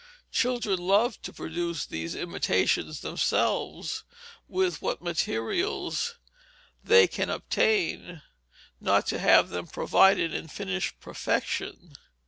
Children 0.31 0.79
love 0.79 1.21
to 1.21 1.31
produce 1.31 1.85
these 1.85 2.15
imitations 2.15 3.01
themselves 3.01 4.03
with 4.47 4.81
what 4.81 4.99
materials 4.99 6.15
they 6.83 7.07
can 7.07 7.29
obtain, 7.29 8.23
not 8.79 9.05
to 9.05 9.19
have 9.19 9.49
them 9.49 9.67
provided 9.67 10.33
in 10.33 10.47
finished 10.47 10.99
perfection. 11.01 11.93